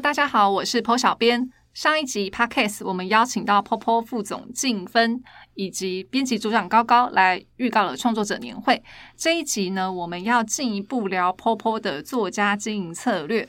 [0.00, 1.50] 大家好，我是 Po 小编。
[1.74, 5.22] 上一集 Podcast 我们邀请到 POPO 副总静芬
[5.54, 8.82] 以及编辑组长高高来预告了创作者年会。
[9.14, 13.46] 这一集呢，我们要进一步聊 POPO 的作家经营策略。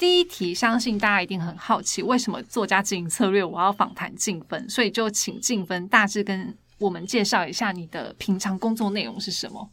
[0.00, 4.68] 第一题，相信大家一定很好奇，为什么作家经营策略我要访谈静芬？
[4.68, 9.70] 所以就请静芬大致跟我们介绍一下你的平常工作内容是什么。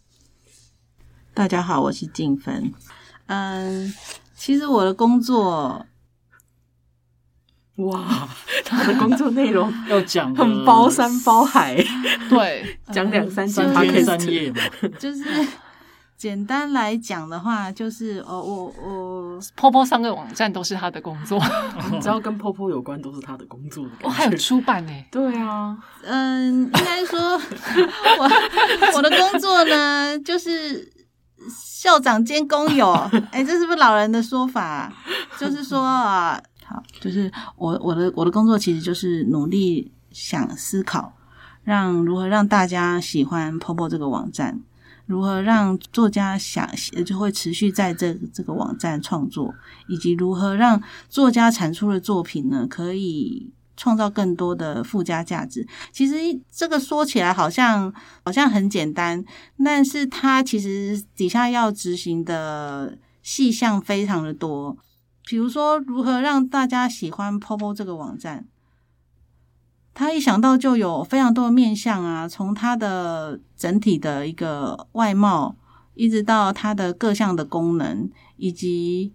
[1.33, 2.71] 大家好，我是静芬。
[3.25, 3.93] 嗯，
[4.39, 5.85] 其实我的工作。
[7.75, 8.27] 哇，
[8.65, 11.75] 他的工作内容 要讲很包山包海，
[12.29, 14.57] 对，讲两三三天三夜嘛。
[14.99, 15.23] 就是
[16.17, 21.39] 简单来讲的话，就是哦，我我 POPO 三个网站都是他的工作，
[22.01, 23.85] 只要跟 POPO 有关都是他的工作。
[24.03, 24.91] 哦，还有出版呢？
[25.09, 28.29] 对啊，嗯，应该说我
[28.97, 30.85] 我的工作呢，就是
[31.47, 32.91] 校长兼工友。
[33.31, 34.91] 哎，这是不是老人的说法？
[35.39, 36.41] 就是说啊。
[36.65, 41.11] 好，就是我我的我的工作其实就是努力想思考，
[41.63, 44.61] 让如何让大家喜欢 POPO 这个网站，
[45.07, 46.69] 如何让作家想
[47.03, 49.55] 就会持续在这这个网站创作，
[49.87, 55.65] 以及如何让作家产出的作品呢可以创造更多的附加价值。
[55.93, 56.15] 其实
[56.51, 57.93] 这个说起来好像
[58.25, 59.23] 好像很简单，
[59.63, 64.77] 但是它其实底下要执行的细项非常的多。
[65.25, 68.45] 比如说，如何让大家喜欢 POPO 这个网站？
[69.93, 75.55] 他一想到就有非常多的面向啊，从它的整体的一个外貌，
[75.93, 79.13] 一直到它的各项的功能，以及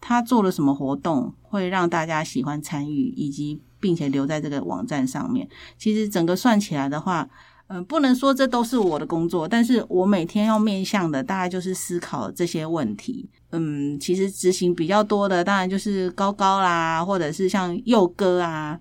[0.00, 5.46] 他做了什么活动会让大家喜欢参与，以及并且留在这个网站上面。
[5.76, 7.28] 其实整个算起来的话，
[7.66, 13.28] 嗯，不能说这都是我的工作，但是我每天要面向的大概就是思考这些问题。
[13.50, 18.78] 嗯，其实执行比较多的，当然就是高高啦，或者是像佑哥啊，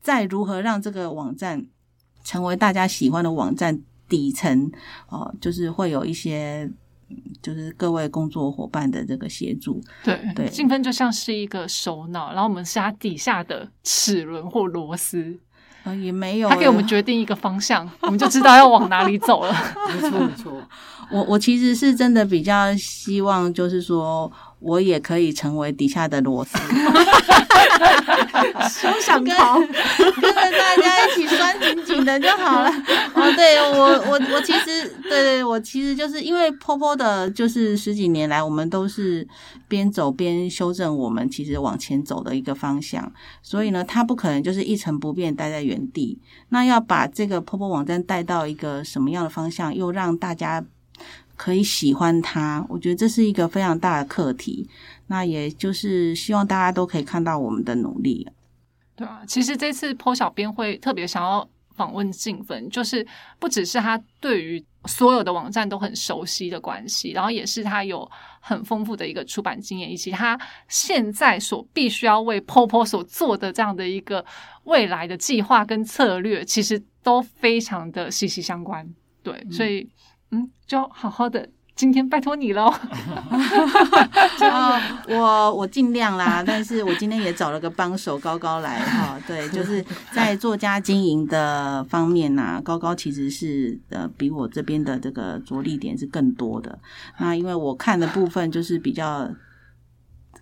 [0.00, 1.66] 在如何让这个网站
[2.22, 3.78] 成为大家喜欢的网站
[4.08, 4.70] 底层
[5.08, 6.70] 哦，就是会有一些，
[7.42, 9.82] 就是各位工作伙伴的这个协助。
[10.02, 15.38] 对对，静芬就像是一个首脑，然后我们是它底下的齿轮或螺丝。
[15.84, 19.52] 呃，也没有，他给我们决定一个方向， 我们就知道要往哪里走了。
[19.92, 20.62] 没错，没错。
[21.12, 24.32] 我我其实是真的比较希望，就是说。
[24.60, 26.56] 我也可以成为底下的螺丝，
[28.66, 30.83] 休想逃，跟着大家一起拴
[32.20, 32.70] 就好了。
[33.14, 39.26] 哦，对我我我其实对对，我其实就是因为坡坡的，就是十几年来，我们都是
[39.68, 46.18] 边走边修正我们其实往前走的一个方向，所以呢，他不可能就是一成不变待在原地。
[46.48, 50.64] 那要把这个坡坡网站带到一个什么样的方向，又让大家。
[51.36, 54.70] 可以喜欢它，我觉得这是一个非常大的课题。
[55.08, 58.28] 那也就是希望大家都可以看到我们的努力。
[58.94, 63.06] 对啊，其实这次 Po 小编会特别想要访问兴奋，就是
[63.38, 74.24] 不只是他对于所有的网站都很熟悉的关系，然后也是他有很丰富的一个出版经验，以及他现在所必须要为 POPO 所做的这样的一个
[74.64, 78.88] 未来的计划跟策略，其实都非常的息息相关。
[79.22, 79.88] 对，所以。
[80.30, 82.72] 嗯，就好好的，今天拜托你喽。
[85.08, 89.18] 我我尽量啦，但是我今天也找了个帮手高高来哈。
[89.26, 96.78] 对，就是在作家经营的方面呐，高高其实是呃比我这边的这个着力点是更多的。
[97.18, 99.28] 那因为我看的部分就是比较。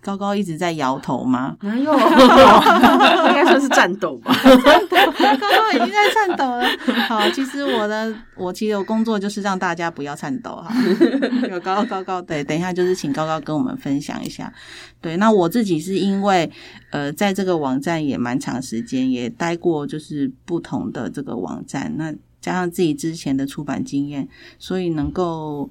[0.01, 1.55] 高高一直在摇头吗？
[1.61, 4.35] 没有， 应该算是颤抖吧。
[5.11, 6.65] 高高已经在颤抖了。
[7.07, 10.73] 好，其实我的我其实我工作就是让大家不要颤抖哈。
[11.49, 14.53] 有高高高高对，等一下就是请高高跟我们分享一下。
[15.01, 16.51] 对，那我自己是因为
[16.91, 25.69] 呃在这个网站也蛮长时间，也待过就是不同的这个网站，那加上自己之前的出版经验，所以能够。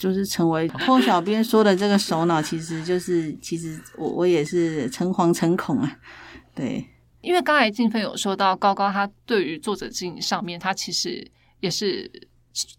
[0.00, 5.98] 就是成为破小编说的这个首脑，其实就是其实我我也是诚惶诚恐啊。
[6.54, 6.82] 对，
[7.20, 11.30] 因为刚才静芬有说到高高，他对于作者经营上面，他其实
[11.60, 12.10] 也是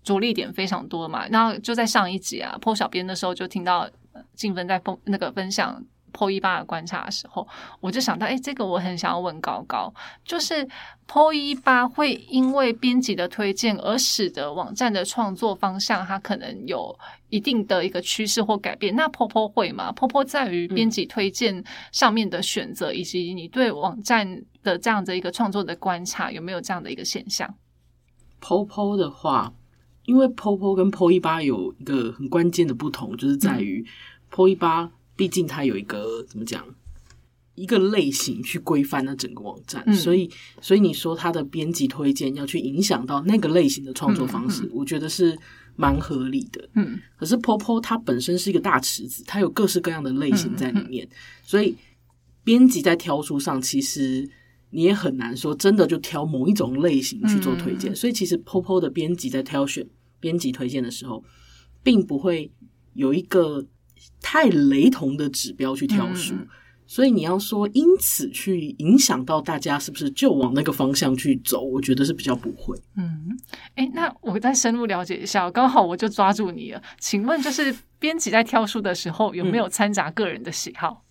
[0.04, 1.28] 着力点非常多嘛。
[1.30, 3.90] 然后就在上一集啊，破小编的时候就听到
[4.36, 5.84] 静芬在分那个分享。
[6.12, 7.48] PO 一八的观察的时候，
[7.80, 9.94] 我就想到，哎，这个我很想要问高高，
[10.24, 10.68] 就是
[11.08, 16.98] PO 一八会因为编辑的推荐而使得网站的创作方向，它可能有
[17.30, 18.96] 一定的一个趋势或改变。
[18.96, 27.54] 那 PO 会吗？PO 在于编辑推荐上面的选择，以及你对网站的这样的一个创作的观察，有没有这样的一个现象
[28.42, 29.54] ？PO 的话，
[30.06, 33.86] 因为 PO 跟 PO 一八有一个很关键的不同，就是在于
[34.31, 34.92] PO 一八。
[35.22, 36.66] 毕竟它有一个怎么讲，
[37.54, 40.28] 一个类型去规范那整个网站，嗯所以
[40.64, 45.38] 所以你说它的编辑推荐要去影响到那个类型的创作方式，我觉得是
[45.76, 46.68] 蛮合理的。
[46.74, 51.08] 嗯可是 Popo 它本身是一个大池子，它有各式各样的类型在里面，
[51.44, 51.76] 所以
[52.44, 54.28] 编辑在挑书上，其实
[54.72, 57.96] 你也很难说真的就挑某一种类型去做推荐。
[57.96, 59.88] 所以其实 Popo 的编辑在挑选
[60.20, 61.24] 编辑推荐的时候，
[61.84, 62.52] 并不会
[62.96, 63.64] 有一个
[64.21, 66.33] 太雷同的指标去挑书。
[66.36, 66.48] 嗯
[66.88, 72.77] 所以你要说因此去影响到大家是不是就往那个方向去走，我觉得是比较不会。
[72.98, 73.30] 嗯，
[73.75, 76.83] 哎，那我再深入了解一下，刚好我就抓住你了。
[77.00, 81.06] 请问，就是编辑在挑书的时候，有没有掺杂个人的喜好？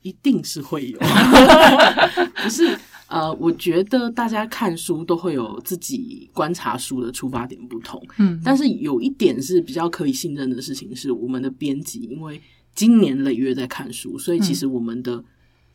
[0.00, 0.98] 一定是会有，
[2.42, 2.76] 不是
[3.12, 12.40] 呃，我觉得大家看书都会有自己观察书的出发点不同，嗯但是有一点是比较可以信任的事情是，我们的编辑因为
[12.74, 15.22] 经年累月在看书，所以其实我们的、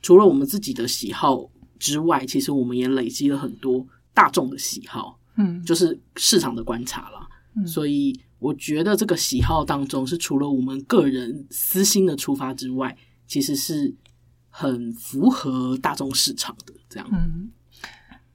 [0.01, 1.47] 除了我们自己的喜好
[1.77, 3.85] 之外，其实我们也累积了很多
[4.15, 7.27] 大众的喜好，嗯就是市场的观察啦。
[7.55, 12.97] 嗯所以我觉得这个喜好当中，是除了我们个人私心的出发之外，
[13.27, 13.93] 其实是
[14.59, 16.73] 很符合大众市场的。
[16.89, 17.51] 这样，嗯，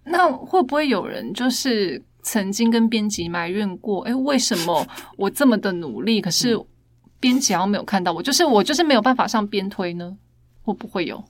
[0.04, 4.02] 那会不会有人就是曾经跟编辑埋怨过？
[4.02, 4.86] 哎，为什么
[5.16, 6.56] 我这么的努力，可是
[7.18, 10.16] 编辑好像没有看到我，就是我就是没有办法上编推呢？
[10.62, 11.24] 会不会有？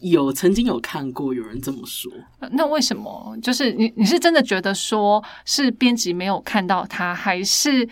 [0.00, 3.36] 有曾经有看过有人这么说，呃那为什么？
[3.42, 7.86] 就是你你是真的觉得说是编辑没有看到他，还是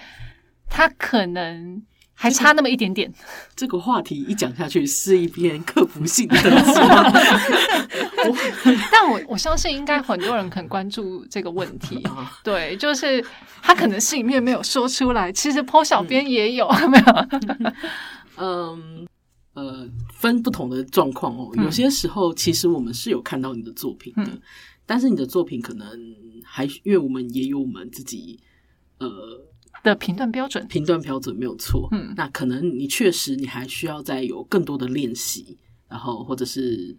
[0.70, 1.82] 他可能
[2.20, 3.08] 还差那么一点点？
[3.54, 7.12] 这个话题一讲下去是一篇克服性的东西吗
[8.90, 12.02] 但我我相信应该很多人很关注这个问题。
[12.02, 13.24] 啊 对，就是
[13.62, 17.72] 他可能心里面没有说出来，其实 PO 小编也有，没有？
[18.36, 19.06] 嗯。
[19.54, 21.50] 呃，分不同的状况哦。
[21.56, 24.40] 嗯有些时候，其实我们是有看到你的作品的，嗯
[24.86, 25.88] 但是你的作品可能
[26.44, 28.38] 还因为我们也有我们自己
[28.98, 29.08] 呃
[29.82, 30.66] 的评断标准。
[30.68, 32.12] 评断标准没有错，嗯。
[32.16, 35.56] 那可能你确实你还需要再有更多的练习，
[35.88, 36.96] 然后或者是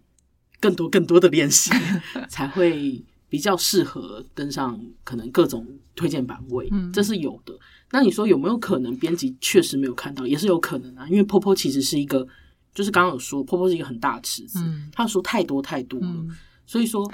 [0.59, 1.71] 更多更多的练习，
[2.29, 5.65] 才会比较适合登上可能各种
[5.95, 6.91] 推荐版位，嗯。
[6.91, 7.53] 这是有的。
[7.91, 12.27] 那你说有没有可能编辑确实没有看到，也是有可能啊，因为 Popo 其实是一个，
[12.73, 16.29] 就是刚刚有说 Popo 是一个很大的池子，嗯他的书太多太多了，嗯。
[16.67, 17.11] 所以说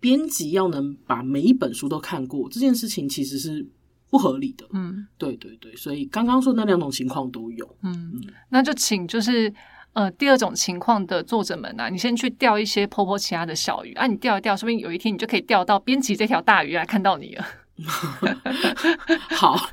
[0.00, 3.64] 编辑要能把每一本书都看过，这件事情其实是
[4.10, 4.66] 不合理的。
[4.72, 7.76] 嗯对对对，所以刚刚说那两种情况都有。
[7.82, 9.52] 嗯，那就请就是。
[9.96, 17.46] 呃，第二种情况的作者们啊，你先去钓一些 PO PO 其他的小鱼啊，你钓一钓，说不定有一天你就可以钓到编辑这条大鱼来看到你了。
[19.36, 19.54] 好，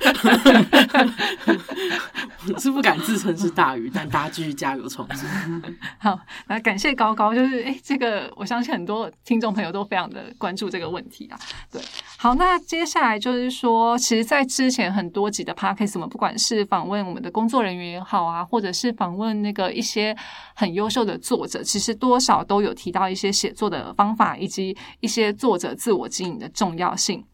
[2.52, 5.26] 我是不敢自称是大鱼，但大家继续加油创作。
[5.98, 11.38] 好，那感谢高高，就是诶，这个我相信很多听众朋友都非常的关注这个问题啊。
[11.72, 11.80] 对，
[12.18, 20.14] 好，那接下来就是说，其实，在之前很多集的 podcast，我们不管是访问我们的工作人员也好啊，或者是访问那个一些
[20.54, 27.24] 很优秀的作者，其实多少都有提到一些写作的方法，以及一些作者自我经营的重要性。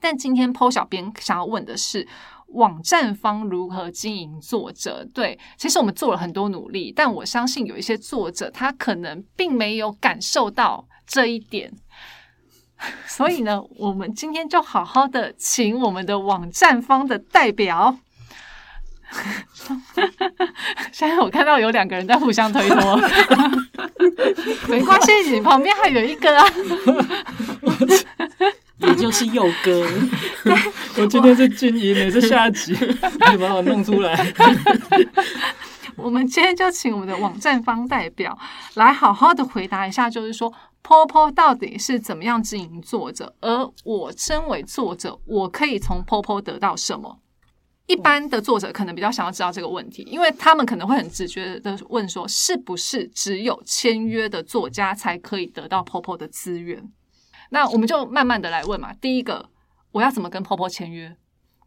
[0.00, 2.06] 但今天 PO 小编想要问的是，
[2.48, 5.06] 网站方如何经营作者？
[5.12, 11.72] 对，其实我们做了很多努力，但我相信有一些作者他可能并没有感受到这一点。
[13.06, 17.98] 所以呢，我们今天就好好的请我们的网站方的代表。
[20.92, 22.96] 现在我看到有两个人在互相推脱，
[24.68, 26.46] 没关系，你旁边还有一个啊。
[28.78, 29.84] 也就是佑哥，
[30.98, 32.72] 我今天是静音的，是下集，
[33.32, 34.32] 你把我弄出来。
[35.96, 38.38] 我们今天就请我们的网站方代表
[38.74, 40.52] 来好好的回答一下，就是说
[40.84, 47.18] POPO 到底是怎么样经营作者，而我身为作者，我可以从 POPO 得到什么？
[47.88, 56.88] 一般的作者可能比较想要知道这个问题，因为他们可能会很直觉的问说，是不是只有签约的作家才可以得到 POPO 的资源？
[57.50, 58.92] 那我们就慢慢的来问嘛。
[59.00, 59.48] 第一个，
[59.92, 61.16] 我要怎么跟 POPO 签约？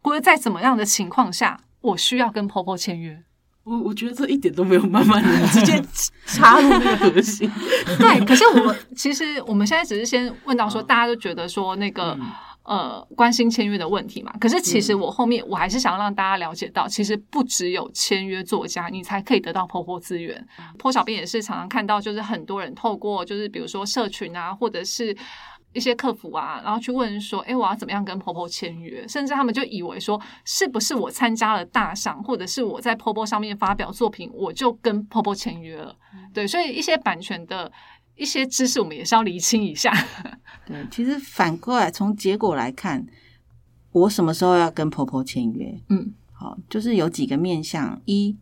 [0.00, 3.24] 或者在怎么样的情况下，我需要跟 POPO 签约？
[3.64, 5.80] 我我觉得这一点都没有慢慢的直接
[6.26, 7.48] 插入那个核心。
[7.98, 12.18] 对，可是我们其实我们现在只是先问到说，大家都觉得说那个、
[12.64, 14.32] 呃关心签约的问题嘛。
[14.40, 20.46] 可是其实我后面我还是想要让大家了解到，其实不只有签约作家，你才可以得到 POPO 资源。
[20.78, 25.16] PO 小编也是常常看到，就是很多人透过就是比如说社群啊，或者是
[25.72, 29.08] 一些客服啊，然后去问说，哎，我要怎么样跟 POPO 签约？
[29.08, 35.96] 甚至他们就以为说，是不是我参加了大赏，或者是我在 POPO 上面发表作品，我就跟 POPO 签约了？
[36.34, 37.72] 对，所以一些版权的
[38.22, 39.92] 一些知识，我们也是要厘清一下。
[40.64, 43.04] 对，其实反过来从结果来看，
[43.90, 45.76] 我什么时候要跟婆婆签约？
[45.88, 48.36] 嗯，好，就是有几个面向：一，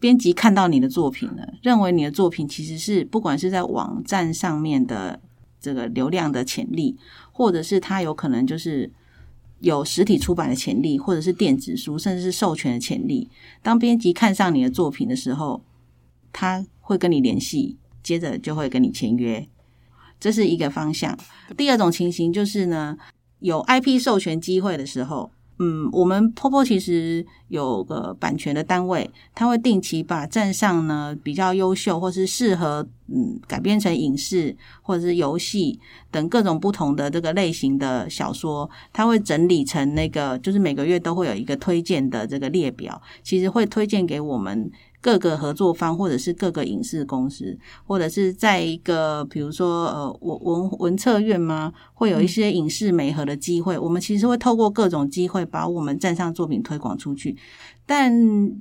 [0.00, 5.20] 编辑看到你的作品了，认为你的作品其实是不管是在网站上面的
[5.60, 6.96] 这个流量的潜力，
[7.30, 8.90] 或者是它有可能就是
[9.60, 13.30] 有实体出版的潜力，或者是电子书，甚至是授权的潜力。
[13.62, 15.62] 当编辑看上你的作品的时候，
[16.32, 17.76] 他会跟你联系，
[18.08, 19.46] 接着就会跟你签约。
[20.18, 21.14] 这是一个方向。
[21.58, 22.96] 第二种情形就是呢，
[23.40, 35.78] 有 IP 授权机会的时候，嗯，我们 POPO 其实有个版权的单位，它会定期把站上呢比较优秀或是适合嗯改编成影视或者是游戏
[36.10, 44.70] 等各种不同的这个类型的小说，它会整理成那个就是每个月都会有一个推荐的这个列表，其实会推荐给我们。
[45.00, 51.72] 各个合作方，或者是各个影视公司，或者是在一个比如说呃文文文策院吗？
[51.94, 53.78] 会有一些影视媒合的机会。
[53.78, 57.36] 我们其实会透过各种机会把我们站上作品推广出去。
[57.86, 58.12] 但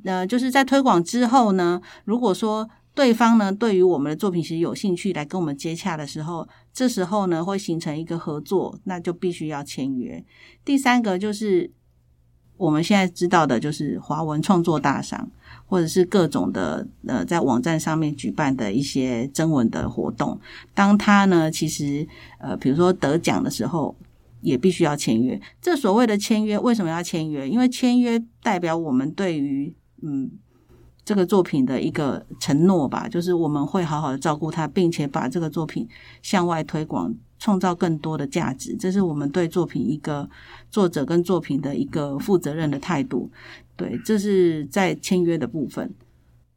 [0.04, 10.24] 呃，就是在推广之后呢，如果说对方呢对于我们的作品其实有兴趣来跟我们接洽的时候，这时候呢会形成一个合作，那就必须要签约。
[10.64, 11.70] 第三个就是
[12.58, 15.30] 我们现在知道的，就是华文创作大赏。
[15.70, 20.40] 或者是各种的呃，在网站上面举办的一些征文的活动，
[20.74, 22.08] 当他呢，其实
[22.40, 23.94] 呃，比如说得奖的时候，
[24.40, 25.38] 也必须要签约。
[25.62, 27.50] 这所谓的签约，为什么要签约？
[27.50, 30.32] 因为签约代表我们对于嗯
[31.04, 35.86] 这个作品的一个承诺吧，就是我们会好好的照顾他，并且把这个作品
[36.22, 38.74] 向外推广，创造更多的价值。
[38.80, 40.30] 这是我们对作品一个
[40.70, 43.32] 作者跟作品的一个负责任的态度。
[43.76, 45.94] 对，这是在签约的部分。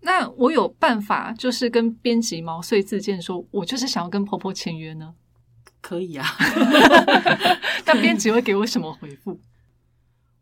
[0.02, 5.14] 那我有办法，就是跟编辑毛遂自荐，说我就是想要跟婆婆签约呢？
[5.82, 6.26] 可以啊。
[7.84, 9.38] 但编辑会给我什么回复？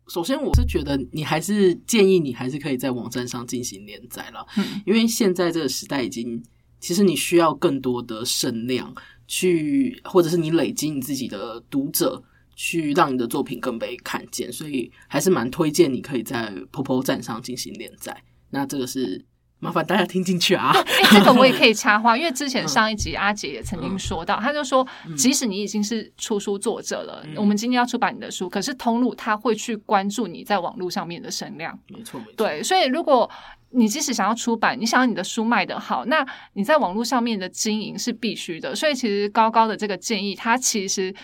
[0.07, 4.45] 首先，我是觉得你还是建议你还是可以在网站上进行连载了，
[4.85, 6.41] 因为现在这个时代已经，
[6.79, 8.95] 其实你需要更多的声量
[9.27, 12.23] 去，或者是你累积你自己的读者。
[12.61, 18.21] 去让你的作品更被看见，所以还是蛮推荐你可以在 POPO 站上进行连载。
[18.49, 19.23] 那这个是
[19.59, 20.73] 麻烦大家听进去啊！
[20.75, 24.85] 哎，这个我也可以 插话，因为之前上一集阿姐也曾经说到，他就说，
[25.15, 31.79] 即使你已经是出书作者了，我们今天要出版你的书，可是通路他会去关注你在网络上面的声量。
[31.87, 32.33] 没错，没错。
[32.35, 33.29] 对，所以如果
[33.69, 38.75] 你即使想要出版，你想要你的书卖得好，那你在网络上面的经营是必须的。
[38.75, 41.15] 所以其实高高的这个建议，它其实。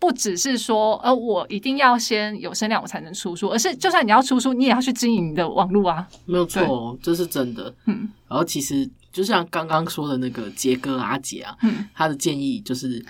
[0.00, 6.08] 不只是说，呃，我一定要先有声量，我才能出书，而是就算你要出书，你也要去经营你的网络啊。
[6.24, 7.72] 没有错，这是真的。
[7.84, 13.04] 嗯，然后其实就像刚刚说的那个杰哥阿杰啊，嗯，他的建议就是，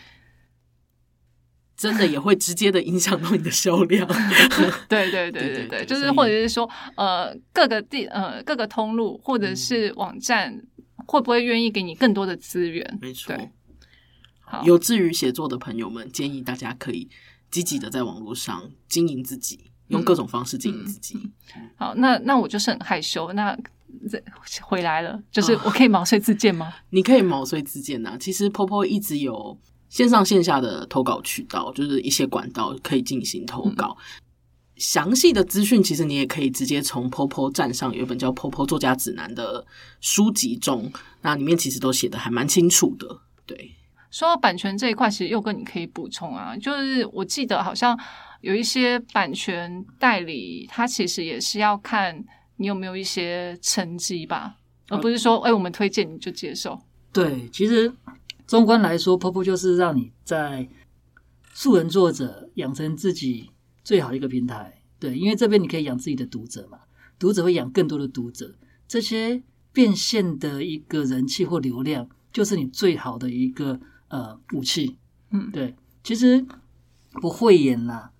[1.76, 4.04] 真的也会直接的影响到你的销量。
[4.88, 10.60] 对对对对对，就是或者是说，呃，各个地呃各个通路或者是网站
[11.06, 12.98] 会不会愿意给你更多的资源？
[13.00, 13.32] 没错。
[14.64, 17.08] 有志于写作的朋友们，建议大家可以
[17.50, 21.18] 积极的在网络上经营自己，用各种方式经营自己。
[21.76, 23.56] 好，那那我就是很害羞，那
[24.62, 26.72] 回来了， 就是我可以毛遂自荐吗？
[26.90, 28.16] 你可以毛遂自荐呐。
[28.18, 33.96] 其实 Popo 一直有线上线下的投稿渠道，就是一些管道可以进行投稿。
[34.76, 39.66] 详细的资讯，其实你也可以直接从 Popo 站上有一本叫《Popo 作家指南》的
[40.00, 40.90] 书籍中，
[41.20, 43.20] 那里面其实都写的还蛮清楚的。
[43.44, 43.74] 对。
[44.10, 47.96] 说到版权这一块，其实佑哥你可以补充啊，就是我记得好像
[48.40, 52.24] 有一些版权代理，他其实也是要看
[52.56, 54.56] 你有没有一些成绩吧，
[54.88, 56.76] 而不是说哎我们推荐你就接受。
[57.12, 57.92] 对，其实
[58.48, 60.68] 纵观来说，POPO 就是让你在
[61.52, 63.50] 素人作者养成自己
[63.84, 64.82] 最好的一个平台。
[64.98, 66.78] 对，因为这边你可以养自己的读者嘛，
[67.16, 68.56] 读者会养更多的读者，
[68.88, 69.40] 这些
[69.72, 73.80] 变现的一个人气或流量，就是你最好的一个。
[74.10, 74.96] 呃，武器，
[75.30, 75.74] 嗯，对，
[76.04, 76.44] 其实
[77.20, 78.10] 不会演啦。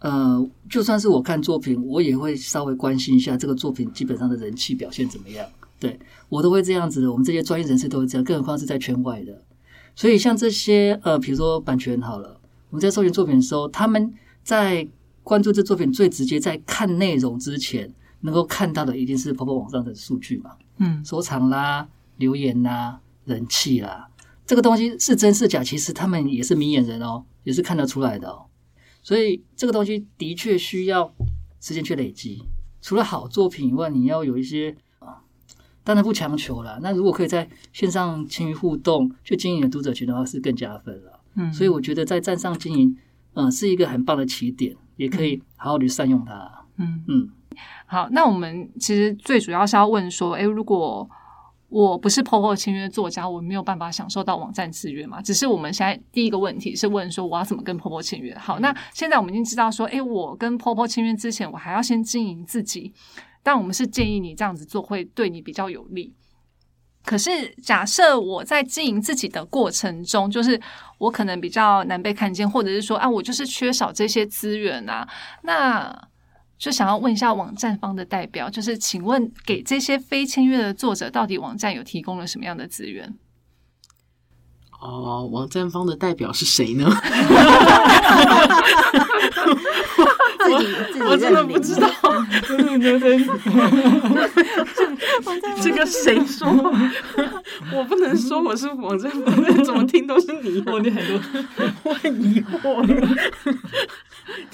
[0.00, 5.44] 呃，就算是我看作品，我也会稍微关心一下这个作品基本上的人气表现怎么样。
[5.80, 9.42] 对我都会这样子的，我们这些专业人士都会这样，更何况是在圈外的。
[9.96, 12.40] 所以像这些呃，比如说版权好了，
[12.70, 14.12] 我们在授权作品的时候，他们
[14.44, 14.86] 在
[15.24, 21.88] 关注这作品最直接，在看内容之前能够看到的，一定是泡泡网上的数据嘛，嗯，收藏啦、
[22.18, 24.08] 留言啦、人气啦。
[24.48, 28.46] 这个东西是真是假，其实他们也是明眼人哦，也是看得出来的哦。
[29.02, 31.14] 所以这个东西的确需要
[31.60, 32.42] 时间去累积。
[32.80, 35.20] 除了好作品以外，你要有一些啊，
[35.84, 36.80] 当然不强求了。
[36.82, 41.20] 那如果可以在线上轻于互动，去经营的读者群的话，是更加分了。
[41.34, 42.96] 嗯所以我觉得在站上经营，
[43.34, 46.64] 嗯、是一个很棒的起点，也可以好好的善用它。
[46.78, 47.28] 嗯嗯，
[47.84, 51.06] 好，那我们其实最主要是要问说，诶，如果
[51.68, 55.20] 我不是 POPO 签约作家，我没有办法享受到网站资源嘛？
[55.20, 58.34] 只是我们现在第一个问题是问说，我要怎么跟 POPO 签约？
[58.36, 62.94] 好，那现在我们已经知道说，诶，我跟 POPO 签约之前，我还要先经营自己，
[63.42, 66.14] 但我们是建议你这样子做会对你比较有利。
[67.04, 70.60] 可是，假设我在经营自己的过程中，就是
[70.98, 75.08] 我可能比较难被看见，或者是说啊，我就是缺少这些资源啊，
[75.42, 76.08] 那
[76.58, 83.14] 就想要问一下网站方的代表，就是请问给这些非签约的作者，到底网站有提供了什么样的资源？
[84.80, 86.88] 哦，网站方的代表是谁呢？
[90.48, 91.88] 自己 自己我真的不知道，
[95.62, 96.48] 这个谁说？
[97.74, 100.62] 我不能说我是网站方的，怎么听都是你。
[100.66, 101.20] 哦，你很多
[101.84, 102.84] 我很疑惑。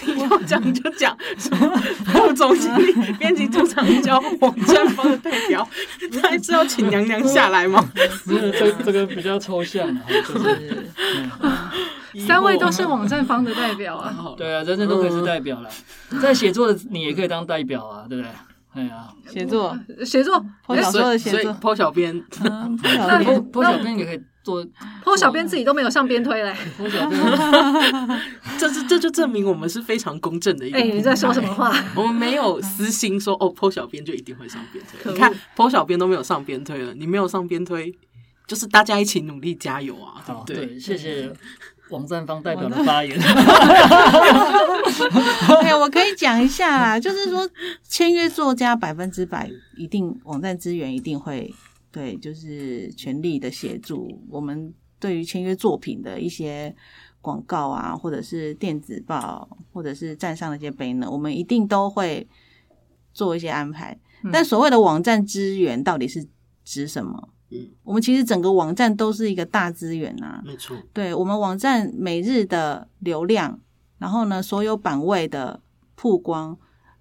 [0.04, 5.68] 你要讲就讲，什么副总经理、编辑部长交王振峰的代表，
[6.20, 7.84] 他还是要请娘娘下来吗？
[8.24, 10.86] 没有这这个比较抽象啊，就是
[11.40, 11.52] 嗯
[12.20, 14.10] 三位都是网站方的代表啊。
[14.16, 15.70] 好对啊，人人都可以是代表了，
[16.20, 18.30] 在写作的你也可以当代表啊，对不对？
[18.74, 24.66] 哎呀，写作，写作我小说的写作，抛小编， 那晓得波波小编也可以做
[25.04, 26.52] ，，PO 小编自己都没有上边推嘞。
[26.76, 27.20] 波小编
[28.58, 30.78] 这这这就证明我们是非常公正的一个。
[30.78, 31.54] 哎，你在说什么？
[31.54, 31.72] 话？
[31.94, 35.12] 我们没有私心说哦，抛小编就一定会上边推。
[35.12, 37.94] 你看抛小编都没有上边推了，你没有上边推，
[38.48, 40.20] 就是大家一起努力加油啊？
[40.44, 41.32] 对，谢谢
[41.90, 43.18] 网站方代表的发言。
[45.62, 47.48] 哎，我可以讲一下啦，就是说
[47.82, 51.52] 签约作家百分之百一定网站资源一定会
[51.92, 56.74] 对，就是全力的协助我们对于签约作品的一些
[57.20, 62.26] 广告啊，或者是电子报，或者是站上的一些 banner，我们一定都会
[63.12, 63.98] 做一些安排。
[64.32, 66.26] 但所谓的网站资源到底是
[66.64, 67.28] 指什么？
[67.54, 73.60] 嗯，我们其实整个网站都是一个大资源啊，没错，对我们网站每日的流量，
[73.98, 75.60] 然后呢，所有版位的
[75.94, 76.58] 曝光，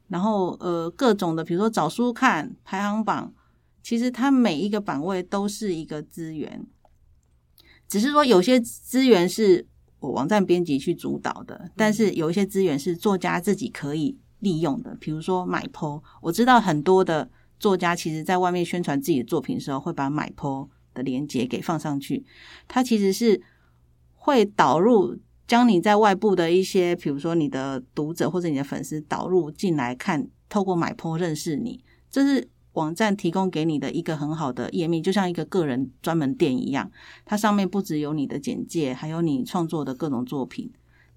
[0.08, 3.34] 然后呃各种的，比如说找书看排行榜，
[3.82, 6.66] 其实它每一个版位都是一个资源，
[7.90, 9.66] 只是说有些资源是
[10.00, 22.26] 我网站编辑去主导的，但是有一些资源是作家自己可以利用的，比如说买 PO，我知道很多的作家其实在外面宣传自己的作品的时候，会把买坡的链接给放上去，
[22.68, 23.42] 它其实是
[24.16, 36.92] 会导入将你在外部的一些，比如说你的读者或者你的粉丝导入进来看，透过买坡认识你，这是网站提供给你的一个很好的页面，就像一个个人专门店一样，
[37.26, 40.72] 它上面不只有你的简介，还有你创作的各种作品。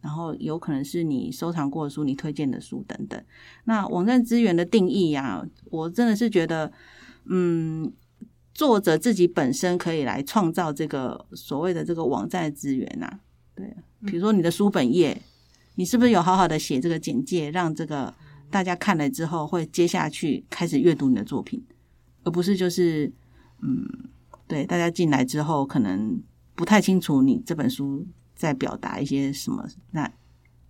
[0.06, 3.20] 然后有可能是你收藏过的书、你推荐的书等等。
[3.64, 6.70] 那网站资源的定义呀、我真的是觉得，
[7.24, 7.92] 嗯，
[8.54, 13.18] 作者自己本身可以来创造这个所谓的这个网站资源呐、
[13.56, 15.20] 对，比如说你的书本页，
[15.74, 18.14] 你是不是有好好的写这个简介，让这个
[18.48, 21.60] 大家看了之后会接下去开始阅读你的作品，
[22.22, 23.12] 而不是就是
[23.60, 24.08] 嗯，
[24.46, 26.22] 对，大家进来之后可能
[26.54, 30.12] 不太清楚你这本书在表达一些什么，那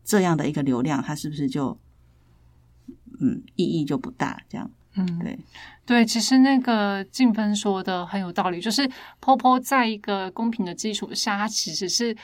[0.05, 1.79] 这样的一个流量，它是不是就
[3.21, 4.41] 嗯意义就不大？
[4.49, 5.39] 这样嗯，对，
[5.85, 8.89] 对，其实那个静芬说的很有道理，就是
[9.21, 12.17] POPO 在一个公平的基础下，它其实是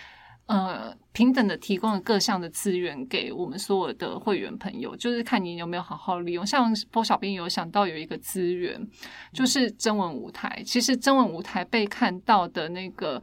[0.47, 6.47] 呃平等的提供了各项的资源给我们所有的会员朋友，就是看你有没有好好利用。
[6.47, 8.89] 像 PO 小编有想到有一个资源，
[9.35, 13.23] 就是征文舞台，其实征文舞台被看到的那个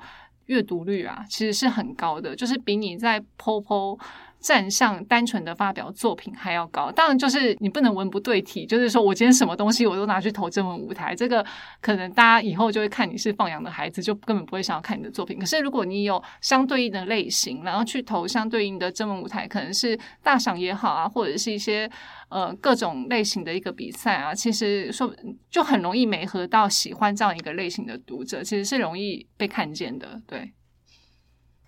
[0.49, 3.97] 阅读率啊，其实是很高的，就是比你在 POPO。
[4.39, 11.45] 站上单纯的发表作品还要高，当然就是你不能文不对题，就是说我今天什么东西我都拿去投征文舞台，这个
[11.81, 15.37] 可能大家以后就会看你是放羊的孩子，就根本不会想要看你的作品。
[15.37, 21.89] 可是如果你有相对应的类型，然后去投相对应的征文舞台，可能是大赏也好啊，或者是一些
[22.29, 25.13] 呃各种类型的一个比赛啊，其实说
[25.49, 30.53] 就很容易媒合到喜欢这样一个类型的读者，其实是容易被看见的，对。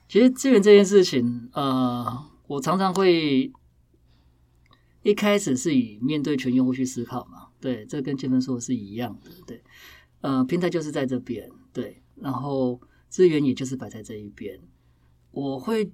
[0.07, 2.05] 其实资源这件事情，呃，
[2.51, 3.49] 我常常会
[5.03, 9.63] 一开始是以面对全用户去思考嘛，对，这跟建芬说的是一样的，对，
[10.19, 14.59] 呃，平台就是在这边，对，然后资源也就是摆在这一边。
[15.31, 15.89] 我会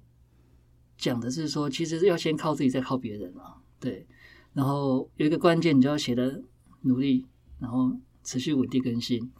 [0.97, 3.57] 讲的是说，其实要先靠自己，再靠别人嘛。
[3.79, 4.07] 对，
[4.53, 6.41] 然后有一个关键，你就要写的
[6.81, 7.27] 努力，
[7.59, 9.31] 然后持续稳定更新，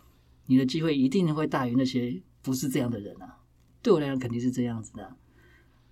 [0.46, 3.40] 你的机会一定会大于那些不是这样的人啊。
[3.82, 5.18] 对我来讲，肯定是这样子的。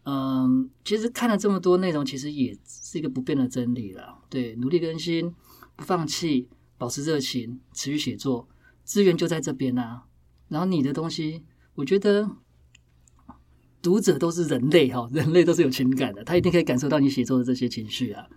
[0.06, 4.20] 嗯，其实看了这么多内容，其实也是一个不变的真理了。
[4.30, 5.34] 对，努力更新，
[5.76, 8.48] 不放弃，保持热情，持续写作，
[8.84, 10.04] 资源就在这边啊。
[10.48, 11.41] 然后你的东西，
[11.74, 12.30] 我觉得
[13.82, 18.28] 读者都是人类哈，人类都是有情感的，他一定可以感受到你写作的这些情绪啊。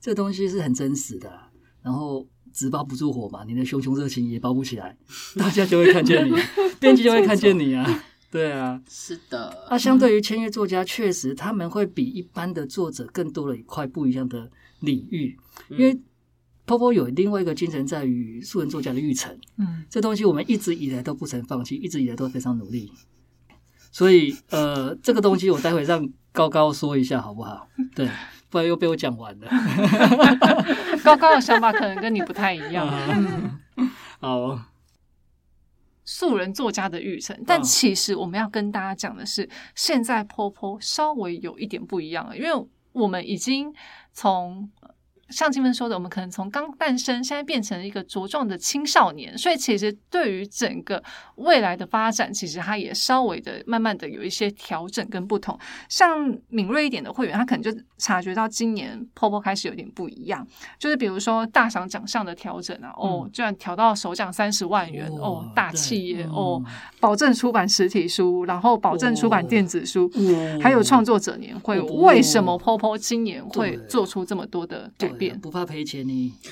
[0.00, 1.50] 这东西是很真实的。
[1.82, 4.96] 然后纸包不住火嘛，你的熊熊热情也包不起来，
[5.36, 6.36] 大家就会看见你，
[6.78, 8.04] 编辑就会看见你啊。
[8.30, 9.66] 对啊，是的。
[9.70, 15.38] 那相对于签约作家，确实他们会比一般的作者更多了一块不一样的领域。
[15.68, 15.98] 因为
[16.66, 22.92] Popo 有另外一个精神在于素人作家的育成，嗯，这东西我们一直以来都不曾放弃，一直以来都非常努力。
[23.92, 27.68] 所以，呃，这个东西我待会让高高说一下好不好？
[27.94, 28.10] 对，
[28.50, 29.48] 不然又被我讲完了。
[31.02, 32.86] 高高的想法可能跟你不太一样。
[34.20, 34.60] 好。
[36.06, 43.74] 素人作家的育成，但其实我们要跟大家讲的是，现在坡坡稍微有一点不一样了，因为我们已经
[44.14, 44.70] 从。
[45.30, 51.02] 像金芬说的，我们可能从刚诞生，现在变成了一个茁壮的青少年，所以其实对于整个
[51.34, 55.58] 未来的发展，其实它也稍微的、慢慢的有一些调整跟不同。
[55.88, 60.46] 像敏锐一点的会员，他可能就察觉到今年 POPO 开始有点不一样，
[60.78, 66.62] 就是比如说大赏奖项的调整啊，哦，居然调到首奖三十万元，哦，大企业，哦，
[67.00, 70.08] 保证出版实体书，然后保证出版电子书，
[70.62, 75.15] 还有创作者年会，为什么 POPO 今年会做出这么多的改？
[75.40, 76.34] 不怕赔钱呢。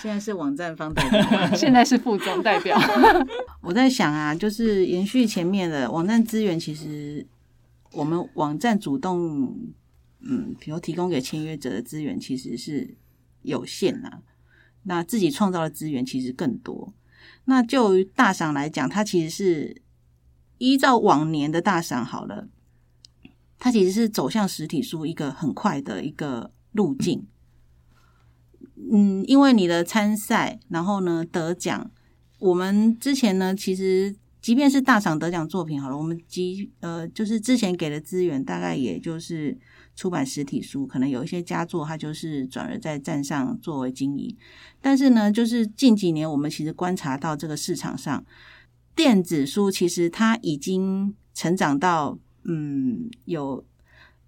[0.00, 1.22] 现在是网站方代表，
[1.54, 2.76] 现在是副总代表。
[3.60, 7.26] 我在想啊，就是延续前面的网站资源，其实
[7.92, 9.56] 我们网站主动，
[10.20, 12.96] 嗯，比如提供给签约者的资源其实是
[13.42, 14.10] 有限呐。
[14.84, 16.92] 那自己创造的资源其实更多。
[17.44, 19.82] 那就大赏来讲，它其实是
[20.58, 22.48] 依照往年的大赏好了。
[23.64, 27.24] 它其实是走向实体书一个很快的一个路径，
[28.90, 31.88] 嗯，因为你的参赛，然后呢得奖，
[32.40, 39.56] 我们之前呢，其实即便是大赏得奖作品好了，我们即呃就是之前给的资源，大概也就是
[39.94, 44.36] 出版实体书，可能有一些佳作，它就是转而在站上作为经营，
[44.80, 48.24] 但是呢，就是近几年我们其实观察到这个市场上
[48.96, 52.18] 电子书其实它已经成长到。
[52.44, 53.64] 嗯，有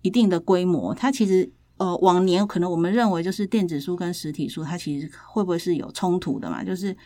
[0.02, 0.94] 一定的规模。
[0.94, 6.62] 它其实呃，往年可能我们认为就是电子书跟实体书，它其实会不会是有冲突的嘛？
[6.62, 6.96] 就是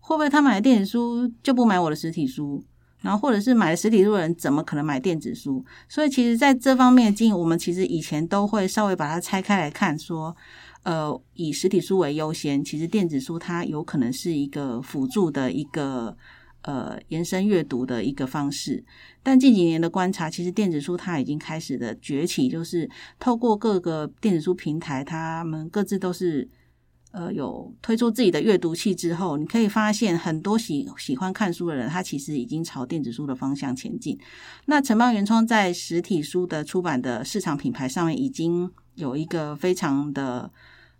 [0.00, 2.64] 会不会他买了电子书就不买我的实体书？
[3.02, 5.64] 然后或者是买了实体书的人怎么可能买电子书？
[5.88, 10.34] 所以其实在这方面的经营，我们其实以前都会稍微把它拆开来看，说
[10.82, 16.16] 呃，以实体书为优先，其实电子书它有可能是一个辅助的一个。
[16.66, 18.84] 呃，延伸阅读的一个方式，
[19.22, 26.48] 但近几年的观察，其实电子书它已经开始的崛起，就是透过各个电子书平台，他们各自都是
[27.12, 34.18] 呃有推出自己的阅读器之后，你可以发现很多喜喜欢看书的人，他其实已经朝电子书的方向前进。
[34.64, 40.50] 那城邦原创在实体书的出版的市场品牌上面，已经有一个非常的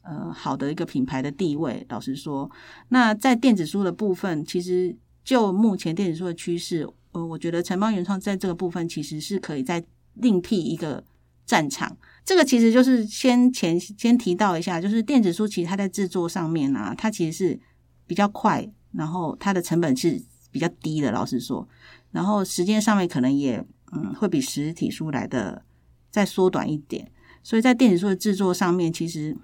[0.04, 1.84] 呃好的一个品牌的地位。
[1.88, 2.48] 老实说，
[2.90, 4.96] 那在电子书的部分，其实。
[5.26, 9.84] 就目前电子书的趋势，呃，我觉得城邦原创在这个部分其实是可以再
[10.14, 11.02] 另辟一个
[11.44, 11.96] 战场。
[12.24, 17.60] 这个其实就是先前先提到一下，就是电子书其实它在制作上面啊，它其实是
[18.06, 21.68] 比较快，然后它的成本是比较低的，老实说，
[22.12, 23.58] 然后时间上面可能也
[23.90, 25.64] 嗯会比实体书来的
[26.08, 27.10] 再缩短一点。
[27.42, 29.36] 所以在电子书的制作上面，其实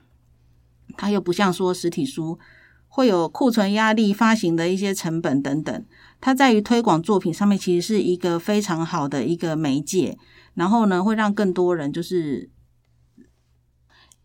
[0.97, 2.39] 它又不像说实体书。
[2.95, 5.85] 会有库存压力、发行的一些成本等等，
[6.21, 10.19] 它在于推广作品上面，其实是一个非常好的一个媒介。
[10.53, 12.51] 然后呢，会让更多人就是，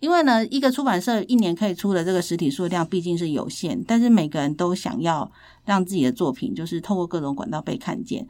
[0.02, 5.32] 因为呢，一个出版社一年可以出的这个实体数量毕竟是有限，但是每个人都想要
[5.64, 8.28] 让自己的作品就是透过各种管道被看见。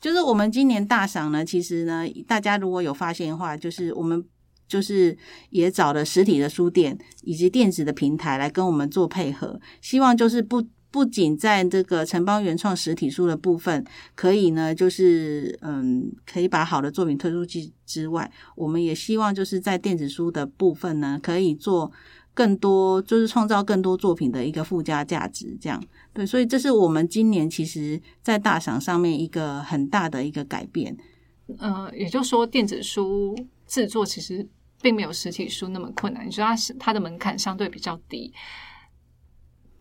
[0.00, 4.24] 就是我们今年大赏呢，其实呢，大家如果有发现的话，就是我们。
[4.66, 5.16] 就是
[5.50, 21.90] 也找了实体的书店以及电子的平台来跟我们做配合，希望就是不不仅在这个城邦原创实体书的部分，可以呢，就是嗯，可以把好的作品推出去之外，我们也希望就是在电子书的部分呢，可以做
[22.32, 25.56] 更多，就是创造更多作品的一个附加价值。
[25.60, 30.96] 这样对，所以这是我们今年其实在大赏上面一个很大的一个改变。
[31.58, 33.36] 呃，也就是说，电子书
[33.74, 34.48] 制作其实
[34.80, 38.32] 并没有实体书那么困难，你说它是它的门槛相对比较低。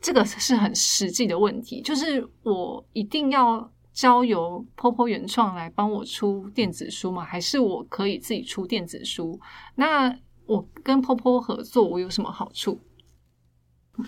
[0.01, 7.23] 这个是很实际的问题，就是我一定要交由 Popo 原创来帮我出电子书吗？
[7.23, 9.39] 还是我可以自己出电子书？
[9.75, 12.82] 那我跟 Popo 合作，我有什么好处？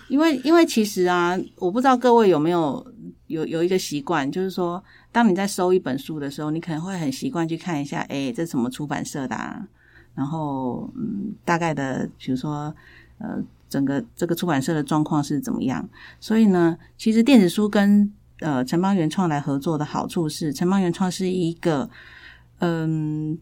[0.08, 2.84] 因为因为其实啊，我不知道各位有没有
[3.28, 4.82] 有有一个习惯，就是说，
[5.16, 9.34] 当你在收一本书的时候，你可能会很习惯去看一下，哎，这什么出版社的？
[9.34, 9.66] 啊？
[10.14, 12.74] 然后嗯，大概的，比如说
[13.16, 13.42] 呃。
[13.68, 15.86] 整个这个出版社的状况是怎么样？
[16.20, 21.90] 所以呢，其实电子书跟呃城邦原创来合作的好处是，城邦原创是一个
[22.60, 23.36] 嗯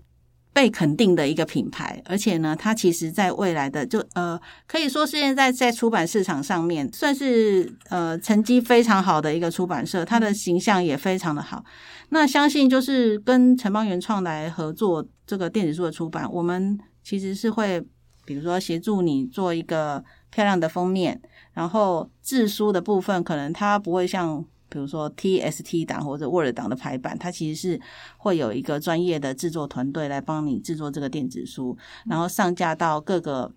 [0.54, 11.62] 被肯定的一个品牌，而且呢，它其实在未来的就呃可以说是现在在出版市场上面算是呃成绩非常好的一个出版社，它的形象也非常的好。
[12.08, 17.84] 那相信就是跟城邦原创来合作这个电子书的出版，我们其实是会。
[18.26, 21.20] 比如说协助你做一个漂亮的封面，
[21.52, 24.42] 然后制书的部分可能它不会像
[24.74, 27.80] 比如说 TST 档或者 Word 档的排版，它其实是
[28.16, 33.52] 会有一个专业的制作团队来帮你制作这个电子书，然后上架到各个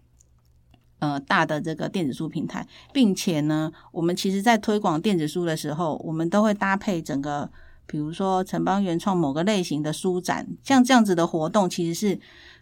[0.99, 7.49] 呃大的这个电子书平台，并且呢，我们其实在推广电子书的时候，我们都会搭配整个
[7.87, 12.19] 比如说城邦原创某个类型的书展，像这样子的活动，其实是。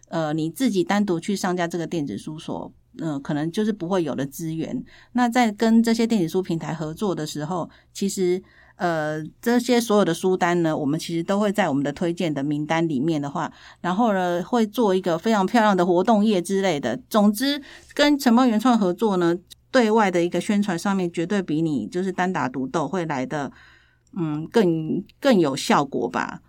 [0.08, 4.84] 呃，你自己单独去上架这个电子书所，呃，可能就是不会有的资源。
[5.12, 8.42] 那在跟这些电子书平台合作的时候，其实
[8.76, 16.98] 呃，这些所有的书单呢，我们其实都会在我们的推荐的名单里面的话，然后呢，会做一个非常漂亮的活动页之类的。
[17.08, 17.60] 总之，
[17.94, 19.36] 跟城邦原创合作呢，
[19.70, 23.50] 对外的一个宣传上面，绝对比你就是单打独斗会来的，
[24.16, 26.40] 嗯，更更有效果吧？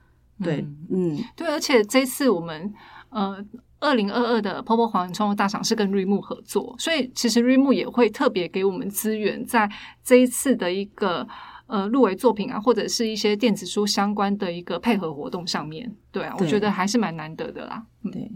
[0.44, 2.74] 对，嗯，对，而且这次我们。
[3.10, 3.42] 呃，
[3.80, 9.70] 二零二二的 Popo 黄创作大赏是跟瑞木合作，所以其实瑞木也会特别给我们资源，在
[10.04, 11.28] 这一次的一个
[11.68, 15.96] 呃入围作品啊，或者是一些电子书相关的一个配合活动上面。
[16.12, 17.86] 对啊，我觉得还是蛮难得的啦。
[18.12, 18.32] 对，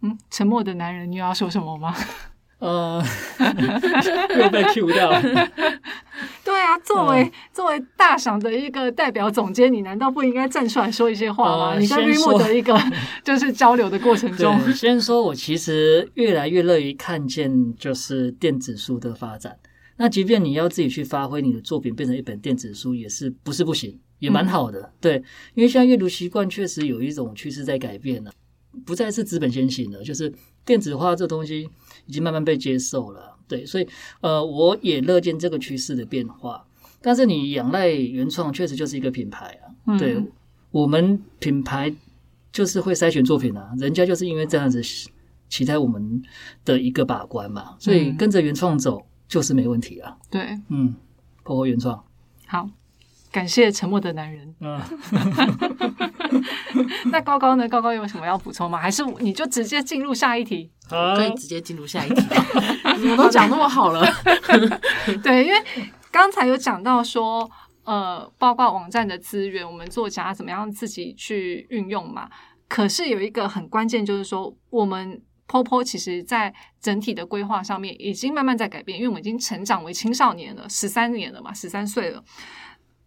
[0.00, 1.94] 嗯，沉默的男人，你要说什么吗？
[2.62, 3.02] 呃，
[4.38, 5.20] 又被 Q 掉了。
[6.44, 11.76] 对啊，作为作为大赏的一个代表总监，你难道不应该站出来说一些话吗？
[11.76, 12.80] 你跟绿幕的一个
[13.24, 19.58] 就是交流的过程中，先说，我其实越来越乐于看见就是电子书的发展。
[19.96, 24.92] 那即便你要自己去发挥你的作品变成一本电子书，也是不是不行，也蛮好的。
[25.00, 25.16] 对，
[25.54, 28.30] 因为现在阅读习惯确实有一种趋势在改变了，
[28.86, 30.32] 不再是资本先行了，就是
[30.64, 31.68] 电子化这东西。
[32.06, 33.88] 已经慢慢被接受了，对，所以
[34.20, 36.64] 呃，我也乐见这个趋势的变化。
[37.00, 39.98] 但是你仰赖原创，确实就是一个品牌啊。
[39.98, 40.22] 对，
[40.70, 41.92] 我们品牌
[42.52, 44.80] 就是会筛选作品啊，人家就是因为这样子
[45.48, 46.22] 期待我们
[46.64, 50.16] 的一个把关嘛，所以跟着原创走就是没问题啊。
[50.30, 50.94] 对，嗯，
[51.42, 52.04] 包括原创，
[52.46, 52.68] 好。
[53.32, 54.54] 感谢沉默的男人。
[54.60, 54.78] 嗯，
[57.10, 57.66] 那高高呢？
[57.66, 58.78] 高高有什么要补充吗？
[58.78, 60.70] 还是你就直接进入下一题？
[60.88, 62.22] 可以直接进入下一题。
[63.10, 64.06] 我都讲那么好了。
[65.24, 65.58] 对，因为
[66.10, 67.50] 刚才有讲到说，
[67.84, 72.28] 呃，包括网站的资源，我们作家怎么样自己去运用嘛？
[72.68, 82.22] 可是有一个很关键，就是说，我们 POPO 其实在整体的规划上面已经慢慢在改变，因为我们已经成长为青少年了，十三年了嘛，十三岁了。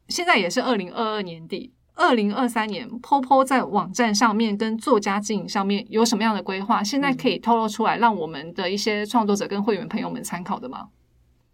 [0.07, 6.83] 现在也是二零二二年底，二零二三年，POPO 在网站上面跟作家经营上面有什么样的规划？
[6.83, 10.87] 现在可以透露出来，让我们的一些创作者跟会员朋友们参考的吗？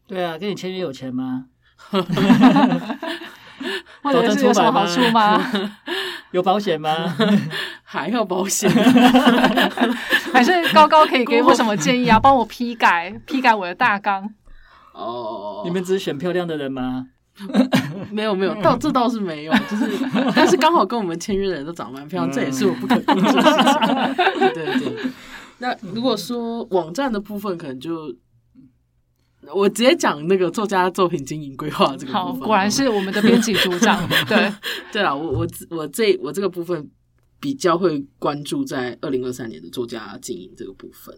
[0.08, 1.46] 对啊，跟你签约有钱吗？
[4.04, 5.40] 或者是有什么好处吗？
[6.32, 7.16] 有保险吗？
[7.84, 8.70] 还要保险？
[10.34, 12.20] 还是高高可以给我什么建议啊？
[12.20, 14.28] 帮我批改批改我的大纲？
[14.94, 17.08] 哦，你们只是选漂亮的人吗？
[18.12, 19.88] 没 有没有，倒这倒是没有，就是
[20.36, 24.52] 但是刚好跟我们签约的人都长蛮漂亮，这也是我不可控制的事情。
[24.54, 25.12] 对对。
[25.60, 28.14] 那如果说网站的部分，可能就
[29.54, 32.42] 我直接讲那个作家作品经营规划这个部分。
[32.42, 34.08] 果然是我们的编辑组长。
[34.28, 34.52] 对
[34.92, 36.90] 对啊，我我我这我这个部分
[37.40, 41.16] 比较会关注在二零二三年的作家经营这个部分。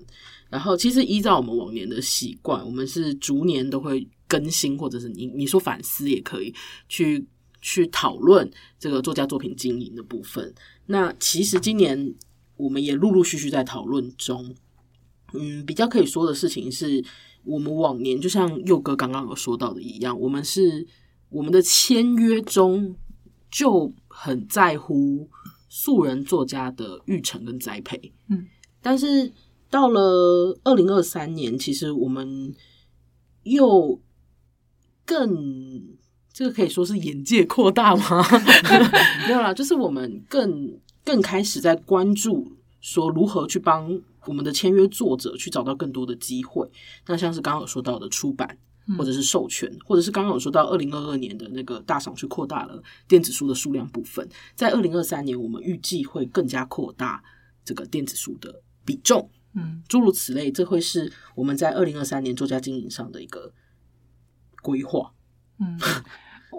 [0.50, 4.08] 然后其实依照我们往年的习惯，我们是逐年都会。
[4.34, 6.52] 更新，或者是你你说反思也可以
[6.89, 7.28] 去
[7.62, 10.52] 去讨论这个作家作品经营的部分。
[10.88, 12.15] 那其实今年
[12.58, 14.56] 我们也陆陆续续在讨论中。
[15.36, 17.04] 嗯，比较可以说的事情是，
[17.43, 20.86] 我们往年就像佑哥刚刚有说到的一样，我们是
[21.30, 22.96] 我们的签约中
[23.50, 25.28] 就很在乎
[25.69, 28.13] 素人作家的育成跟栽培。
[28.30, 28.48] 嗯，
[28.80, 29.32] 但是
[29.72, 32.54] 到了二零二三年，其实我们
[33.41, 34.00] 又
[35.06, 35.82] 更
[36.32, 38.24] 这个可以说是眼界扩大吗？
[39.28, 46.68] 没有啦，就是我们更更开始在关注说如何去帮我们的签约作者去找到更多的机会。
[47.08, 48.58] 那像是刚刚有说到的出版，
[48.98, 57.24] 或者是授权，或者是刚刚有说到二零二二年的那个大赏去扩大了电子书的数量部分，在二零二三年我们预计会更加扩大
[57.63, 59.30] 这个电子书的比重。
[59.56, 63.54] 嗯，诸如此类，这会是我们在二零二三年作家经营上的一个
[64.63, 65.12] 规划。
[65.60, 65.78] 嗯，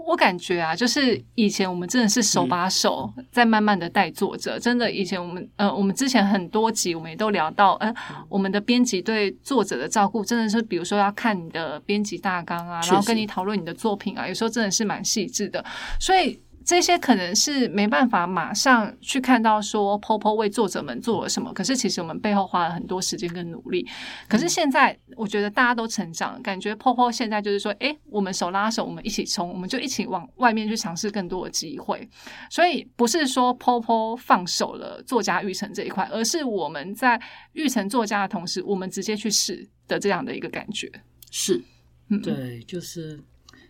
[0.06, 7.92] 我感觉啊，就是以前我们真的是手把手在慢慢的带作者，真的以前我们呃，我们之前很多集我们也都聊到，呃，
[8.28, 15.64] 我们的编辑对作者的照顾真的是，比如说要看你的编辑大纲啊，然后跟你讨论你的作品啊，有时候真的是蛮细致的，
[15.98, 16.40] 所以。
[16.64, 23.86] 这些可能是没办法马上去看到说 Popo 为作者们做了什么，可是其实我们背后花了很多时间跟努力。
[24.28, 32.08] 可是现在我觉得大家都成长，感觉 Popo 现在就是说，诶，我们手拉手，我们一起冲，我们就一起往外面去尝试更多的机会。
[32.48, 37.20] 所以不是说 Popo 放手了作家育成这一块，而是我们在
[37.52, 40.90] 育成作家的同时，我们直接去试的这样的一个感觉。
[41.30, 41.62] 是，
[42.08, 43.20] 嗯，对，就是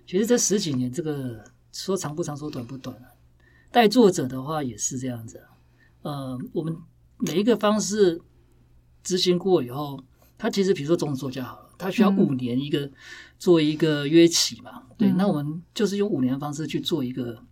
[0.06, 1.42] 其实这十几年，这个
[1.74, 3.08] 说长不长，说短不短啊。
[3.70, 5.50] 带作者的话也是这样子啊，
[6.02, 6.74] 呃，我们
[7.18, 8.20] 每一个方式
[9.02, 10.02] 执行过以后，
[10.38, 12.88] 他其实比如说种子作家好了，他需要嗯五年一个
[13.36, 17.44] 做一个约期嘛，对，嗯那我们就是用五年的方式去做一个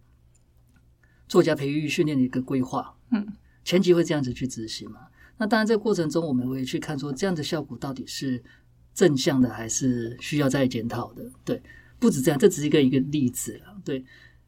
[1.27, 3.27] 作家培育训练的一个规划，嗯，
[3.65, 5.09] 前期会这样子去执行嘛。
[5.39, 8.41] 那当然，这个过程中我们会去看说，这样的效果到底是
[8.95, 11.29] 正向的，还是需要再检讨的？
[11.45, 11.61] 对，
[11.99, 13.72] 不止这样，这只是一个一个例子了。
[13.85, 14.05] 对，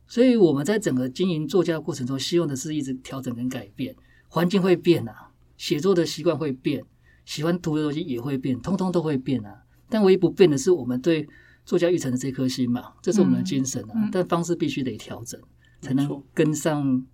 [0.06, 3.94] 所以我们在整个经营作家的过程中，希望的是一直调整跟改变，
[4.28, 6.84] 环境会变啊，写作的习惯会变，
[7.24, 9.62] 喜欢读的东西也会变，通通都会变啊。
[9.88, 11.26] 但唯一不变的是我们对
[11.64, 13.92] 作家育成的这颗心嘛，这是我们的精神啊。
[13.94, 15.40] 嗯嗯但方式必须得调整，
[15.80, 17.04] 才能跟上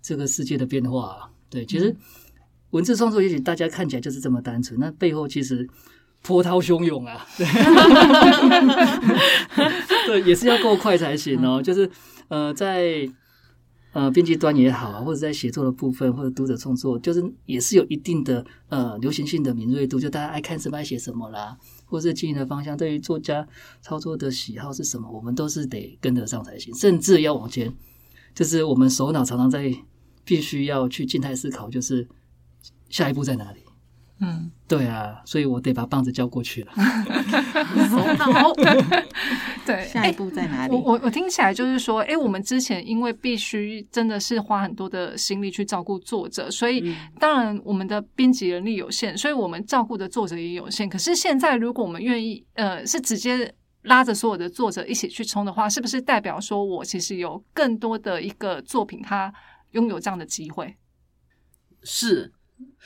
[0.00, 1.30] 这个世界的变化、啊。
[1.50, 1.96] 对，其实
[2.70, 5.68] 文字创作也许大家看起来就是这么单纯，那背后其实
[6.22, 7.26] 波涛汹涌啊。
[10.08, 11.62] 对，也是要够快才行哦。
[11.62, 11.90] 就是
[12.28, 13.06] 呃，在
[13.92, 23.46] 呃编辑端也好啊，或者在写作的部分，或者读者创作，就是也是有一定的呃流行性的敏锐度，就大家爱看什么爱写什么啦，或者是经营的方向，对于作家
[23.82, 27.72] 操作的喜好是什么，我们都是得跟得上才行，甚至要往前。
[28.34, 29.74] 就是我们首脑常常在
[30.24, 32.08] 必须要去静态思考，就是
[32.88, 33.60] 下一步在哪里。
[34.20, 36.72] 嗯，对啊，所以我得把棒子交过去了。
[36.72, 38.52] 好，
[39.64, 40.74] 对， 下一步在哪里？
[40.74, 50.88] 我我我听起来就是说，哎，我们之前因为必须真的是花很多的心力去照顾作者，所以当然我们的编辑能力有限，所以我们照顾的作者也有限。
[50.88, 59.32] 可是现在，如果我们愿意，呃，是直接拉着所有的作者一起去冲的话，是不是代表说我其实有更多的一个作品，它
[59.70, 60.76] 拥有这样的机会？
[61.84, 62.32] 是，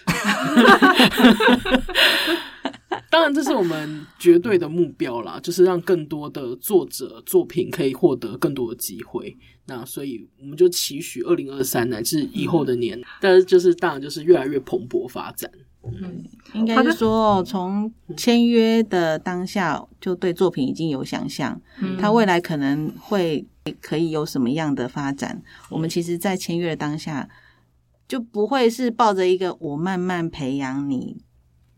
[3.11, 9.37] 当然这是我们绝对的目标啦，就是让更多的作者作品可以获得更多的机会。
[9.67, 15.51] 那所以我们就期许二零二三乃至以后的年，但是就是当然就是越来越蓬勃发展。
[15.85, 23.45] 嗯应该是说，从签约的当下就对作品已经有想象，嗯他未来可能会
[23.81, 25.43] 可以有什么样的发展。
[25.69, 27.29] 我们其实，在签约的当下，
[28.13, 31.17] 就不会是抱着一个我慢慢培养你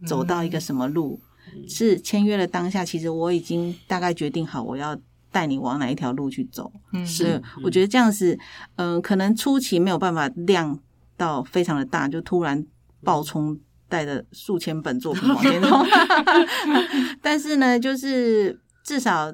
[0.05, 1.21] 走到一个什么路，
[1.69, 4.99] 是签约的当下，其实我已经大概决定好我要
[5.31, 6.73] 带你往哪一条路去走。
[6.93, 8.37] 嗯是对，我觉得这样子，
[8.75, 10.77] 嗯、可能初期没有办法量
[11.17, 12.67] 到非常的大，就突然
[13.05, 13.57] 爆冲，
[13.89, 15.87] 带着数千本作品往前冲。
[17.23, 19.33] 但是呢，就是至少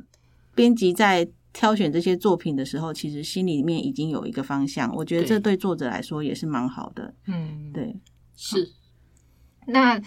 [0.54, 4.94] 编辑在挑选这些作品的时候，其实心里面已经有一个方向。
[4.94, 7.14] 我觉得这对作者来说也是蛮好的。
[7.26, 7.96] 嗯，对，
[8.36, 8.72] 是，
[9.66, 10.00] 那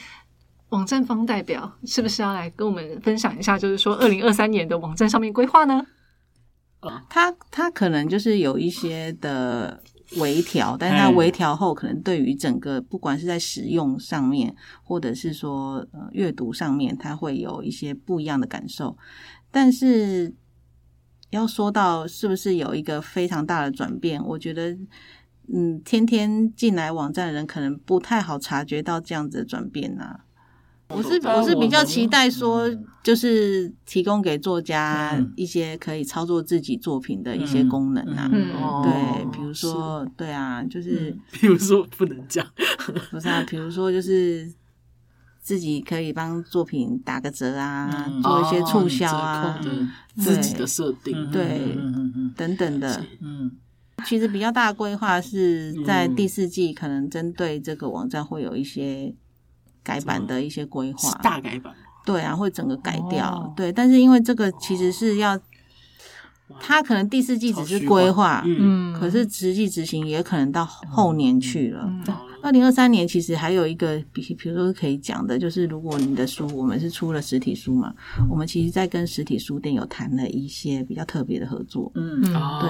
[0.70, 5.86] 网站方代表是不是要来跟我们分享一下，就是说二零二三年的网站上面规划呢？
[7.10, 9.82] 他他可能就是有一些的
[10.18, 14.54] 微调，但是他嗯微调后，可能对于整个不管是在使用上面，
[14.84, 18.98] 或者是说呃阅读上面，他会有一些不一样的感受。
[19.50, 20.34] 但是
[21.36, 24.78] 要说到是不是有一个非常大的转变，我觉得。
[25.54, 30.22] 嗯，天天进来网站的人可能不太好察觉到这样子的转变呐、
[30.88, 32.70] 我是我是比较期待说，
[33.04, 35.34] 就是提供给作家嗯。
[35.36, 38.30] 一些可以操作自己作品的一些功能啊。
[38.32, 42.48] 嗯哦对，比如说，对啊，就是比如说不能讲，
[43.12, 44.50] 不是啊，比如说就是
[45.44, 48.22] 自己可以帮作品打个折啊，嗯。
[48.24, 49.60] 做一些促哦销啊，
[50.16, 51.78] 自己的设定，对
[52.36, 53.06] 等等的。
[53.20, 53.52] 嗯。
[54.06, 59.14] 其实比较大的规划是在第四季，可能针对这个网站会有一些
[59.84, 61.20] 改版的一些规是划。
[61.22, 61.80] 大改版吗。
[62.06, 63.30] 对啊，会整个改掉。
[63.30, 63.54] 哦。
[63.56, 65.40] 对，但是因为这个其实是要，
[66.60, 71.86] 他可能第四季只是规划，嗯，嗯，可是实际执行也可能到后年去了。
[71.86, 72.04] 嗯
[72.44, 77.96] 二零二三年其实还有一个，比比如说可以讲的，就是如果你的书，我们是出了实体书嘛，
[78.30, 81.90] 我们其实在跟实体书店有谈了一些比较特别的合作。
[81.96, 82.22] 嗯。
[82.22, 82.70] 对，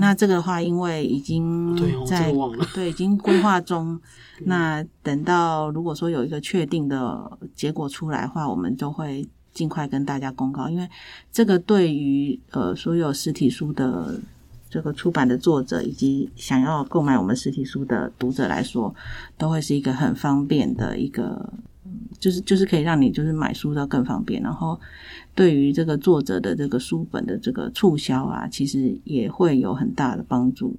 [0.00, 3.96] 那这个的话，因为已经对哦在这个对已经规划中，
[4.44, 10.88] 那等到如果说有一个确定的结果出来的话，我们就会尽快跟大家公告，因为
[11.30, 14.18] 这个对于呃所有实体书的
[14.72, 18.94] 这个出版的作者以及想要购买我们实体书的读者来说，
[19.36, 21.52] 都会是一个很方便的一个。
[21.84, 24.80] 嗯就是就是可以让你就是买书到更方便，然后
[25.34, 30.76] 对于这个作者的这个书本的这个促销啊，其实也会有很大的帮助。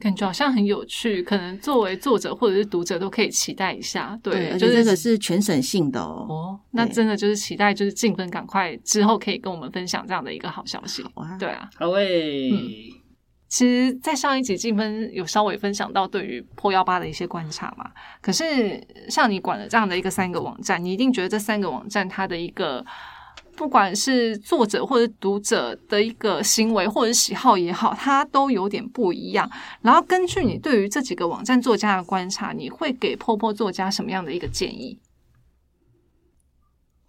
[0.00, 4.18] 感觉好像很有趣，可能作为作者或者是读者都可以期待一下。
[4.22, 6.26] 对，就是而且这个是全省性的哦。
[6.28, 11.04] 哦，那真的就是期待，就是静芬赶快之后可以跟我们分享这样的一个好消息。
[11.14, 12.50] 哇，对啊，好诶，
[13.46, 17.88] 其实，在上一集静芬有稍微分享到对于破幺八的一些观察嘛。
[18.20, 22.84] 可是，像你管了这样的一个三个网站，你一定觉得这三个网站它的一个，
[23.54, 29.48] 不管是作者或者读者的一个行为或者喜好也好，它都有点不一样。
[29.82, 34.98] 然后，根据你对于这几个网站作家的观察，你会给破破作家什么样的一个建议？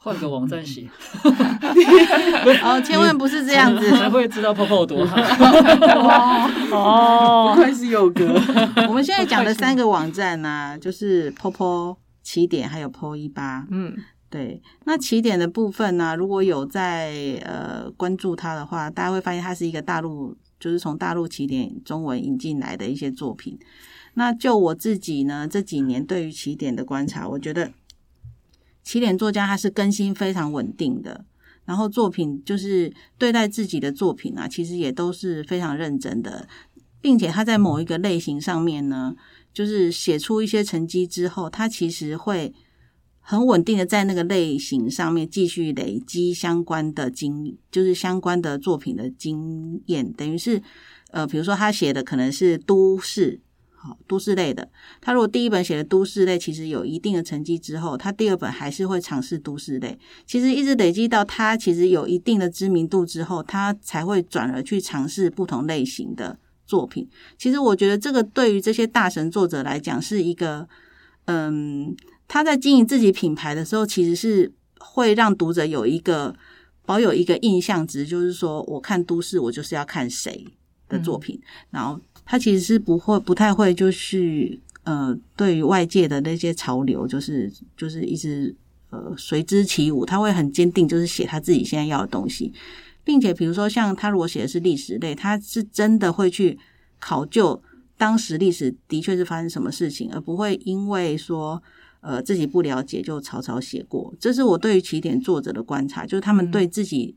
[0.05, 0.87] 换个网站写，
[2.61, 3.89] 哦，千万不是这样子。
[3.97, 5.17] 才会知道泡泡有多好。
[6.71, 8.39] 哦不愧是佑哥，
[8.87, 13.65] 我们现在讲的三个网站呢、就是 POPO 起点还有 PO 一八。
[13.71, 13.95] 嗯
[14.29, 23.57] 对，那起点的部分呢，如果有在呃关注它的话，大家会发现它是一个大陆，就是从大陆起点中文引进来的一些作品。
[24.13, 27.71] 那就我自己呢，这几年对于起点的观察，我觉得
[28.85, 31.25] 起点作家他是更新非常稳定的，
[31.65, 36.47] 然后作品就是对待自己的作品啊，其实也都是非常认真的，
[37.01, 39.15] 并且他在某一个类型上面呢，
[39.51, 42.53] 就是写出一些成绩之后，他其实会
[43.19, 50.61] 很稳定的在那个类型上面继续累积相关的经，就是相关的作品的经验，等于是
[51.09, 53.41] 呃，比如说他写的可能是都市。
[53.85, 54.67] 好，都市类的，
[54.99, 59.95] 他如果第一本写的都市类，其实有一定的成绩之后，他第二本还是会尝试都市类。
[60.25, 67.07] 其实一直累积到他其实有一定的知名度之后，他才会转而去尝试不同类型的作品。
[67.37, 70.67] 其实我觉得这个对于这些大神作者来讲是一个，
[71.25, 71.95] 嗯，
[72.27, 76.35] 他在经营自己品牌的时候，其实是会让读者有一个
[76.87, 80.47] 保有一个印象值，就是说我看都市，我就是要看谁
[80.89, 88.55] 的作品，然后他其实是不会不太会就是呃，对于外界的那些潮流，就是就是一直
[88.89, 92.51] 呃随之起舞，他会很坚定，就是写他自己现在要的东西，
[93.03, 96.57] 并且比如说像他如果写的是历史类，他是真的会去
[96.99, 97.61] 考究
[97.97, 101.61] 当时历史的确是发生什么事情，而不会因为说
[102.01, 104.13] 呃自己不了解就草草写过。
[104.19, 107.15] 这是我对于起点作者的观察，就是他们对自己、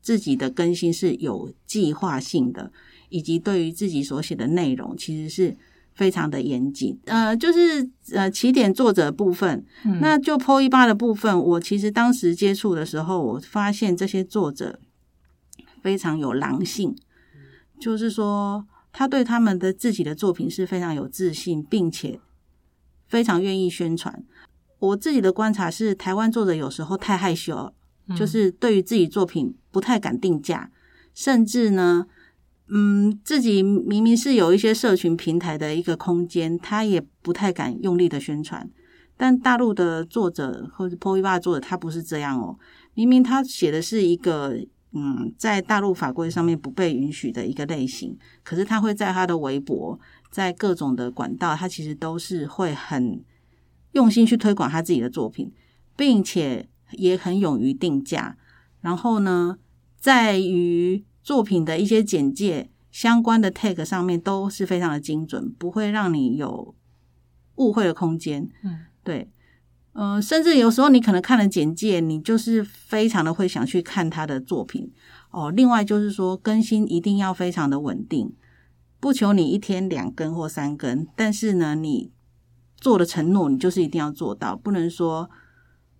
[0.00, 2.72] 自己的更新是有计划性的，
[3.08, 5.56] 以及对于自己所写的内容其实是。
[5.96, 14.80] 非常的严谨，呃，就是呃起点作者部分，嗯那就 PO 一八的部分，我其实当时接触的时候，我发现这些作者
[15.82, 16.96] 非常有狼性，
[17.78, 22.18] 就是说他对他们的自己的作品是非常有自信，并且
[23.06, 24.24] 非常愿意宣传。
[24.80, 27.72] 我自己的观察是，台湾作者有时候太害羞了，
[28.16, 30.72] 就是对于自己作品不太敢定价，
[31.14, 32.08] 甚至呢，
[32.68, 38.68] 嗯，自己明明是有一些社群平台的一个空间，他也不太敢用力的宣传。
[39.16, 42.58] 但大陆的作者或者 PO 一八的作者，他不是这样哦。
[42.94, 44.58] 明明他写的是一个
[44.92, 49.98] 嗯，在大陆法规上面不被允许的一个类型，可是他会在他的微博，
[50.30, 53.22] 在各种的管道，他其实都是会很
[53.92, 55.52] 用心去推广他自己的作品，
[55.96, 58.36] 并且也很勇于定价。
[58.80, 59.58] 然后呢，
[59.98, 66.74] 在于作品的一些简介相关的 tag 上面都是非常的精准，不会让你有
[67.56, 68.48] 误会的空间。
[68.62, 69.28] 嗯，对。
[69.96, 74.92] 嗯、甚至有时候你可能看了简介，你就是非常的会想去看他的作品
[75.30, 75.52] 哦。
[75.52, 78.34] 另外就是说，更新一定要非常的稳定，
[78.98, 82.10] 不求你一天两更或三更，但是呢，你
[82.76, 85.30] 做的承诺，你就是一定要做到，不能说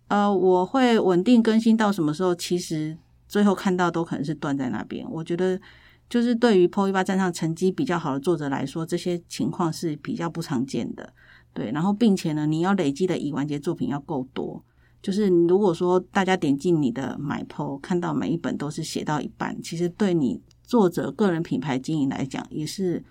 [0.09, 2.99] 呃我会稳定更新到什么时候，其实
[3.35, 5.05] 最后看到都可能是断在那边。
[5.11, 5.61] 我觉得。
[6.07, 11.15] 就是对于 PO 一八站上成绩比较好的作者来说，这些情况是比较不常见的。
[11.55, 14.63] 对，然后并且呢，你要累积的已完结作品要够多。
[15.01, 23.03] 就是如果说大家点进你的买 PO，看到每一本都是写到一半，其实对你作者个人品牌经营来讲，也是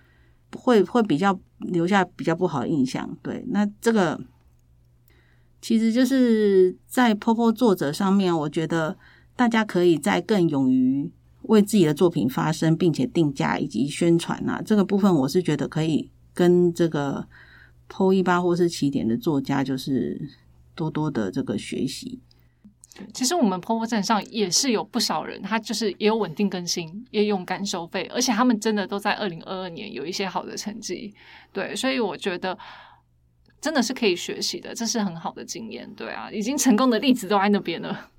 [0.55, 3.17] 会会比较留下比较不好的印象。
[3.23, 4.21] 对，那这个
[5.59, 8.95] 其实就是在 p o p o 作者上面，我觉得
[9.35, 11.11] 大家可以再更勇于。
[11.47, 17.27] 为自己的作品发声，并且定价以及宣传啊，这个部分我是觉得可以跟这个
[17.89, 20.29] PO 一八或是起点的作家，就是
[20.73, 22.21] 多多的这个学习。
[23.13, 31.13] 其实我们 PO 站上也是有不少人，他就是也有稳定更新，也勇敢收费，而且他们真的都在二零二二年有一些好的成绩。
[31.51, 32.57] 对，所以我觉得
[33.59, 35.93] 真的是可以学习的，这是很好的经验。
[35.93, 38.11] 对啊，已经成功的例子都在那边了。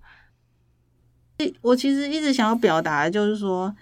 [1.63, 3.75] 我其实一直想要表达的就是说，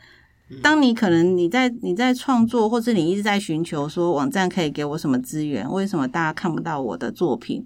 [0.62, 7.64] 当你可能你在你在创作，或者你一直在寻求说网站可以给我什么资源，为什么大家看不到我的作品？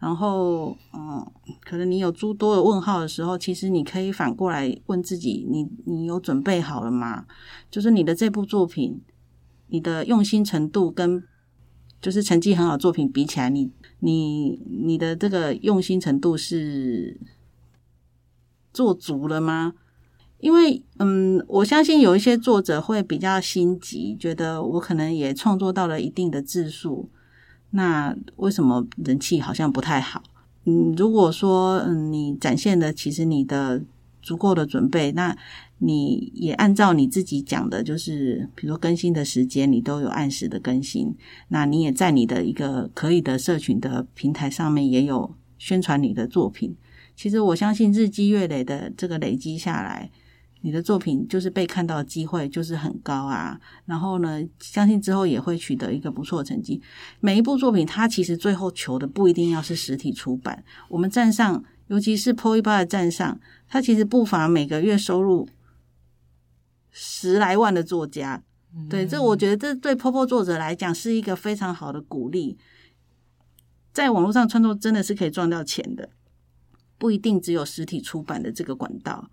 [0.00, 1.24] 然后，嗯，
[1.64, 7.24] 可能你有诸多的问号的时候，其实你可以反过来问自己：你你有准备好了吗？
[7.70, 9.00] 就是你的这部作品，
[9.68, 11.22] 你的用心程度跟
[12.00, 13.70] 就是成绩很好作品比起来，你
[14.00, 17.18] 你你的这个用心程度是？
[18.78, 19.74] 做足了吗？
[20.38, 27.10] 因为，嗯，我相信有一些作者会比较心急，觉得我可能也创作到了一定的字数，
[27.70, 30.22] 那为什么人气好像不太好？
[30.64, 33.82] 嗯，如果说，嗯，你展现的其实你的
[34.22, 35.36] 足够的准备，那
[35.78, 41.16] 你也按照你自己讲的，就是比如更新的时间，你都有按时的更新，
[41.48, 46.76] 那你也在你的一个可以的社群的平台上面也有宣传你的作品。
[47.18, 50.08] 其实我相信日积月累的这个累积下来，
[50.60, 53.60] 你的作品就是被看到的机会就是很高啊。
[53.86, 56.80] 然后呢，相信之后也会取得一个不错的成绩。
[57.18, 60.62] 每一部作品，它其实最后求的不一定要是实体出版。
[60.88, 65.48] 我们站上，尤其是 PO 一八的站上，它其实不乏每个月收入
[66.92, 68.44] 十来万的作家。
[68.88, 72.56] 对，这我觉得这对 PO 作者来讲是一个非常好的鼓励。
[73.92, 76.10] 在网络上创作真的是可以赚到钱的。
[76.98, 79.30] 不一定只有实体出版的这个管道。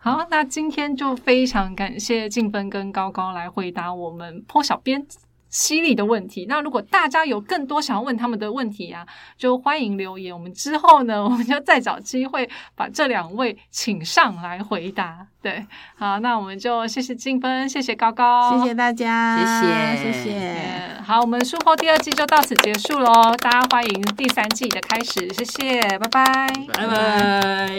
[0.00, 5.04] 好，那今天就非常感谢静芬跟高高来回答我们破小编
[5.50, 6.46] 犀利的问题。
[6.48, 10.34] 那如果大家有更多想要问他们的问题啊就欢迎留言。
[10.34, 15.26] 我们之后呢我们就再找机会把这两位请上来回答。
[15.40, 15.64] 对
[15.96, 20.56] 好那我们就谢谢静芬谢谢高高谢谢大家谢谢谢谢。
[21.02, 26.52] 好我们术后第二季就到此结束喽大家欢迎第三季的开始谢谢拜拜。
[26.74, 27.78] 拜拜。